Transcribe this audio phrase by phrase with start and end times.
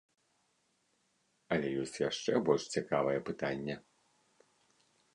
[1.57, 3.81] Але ёсць яшчэ больш цікавае пытанне.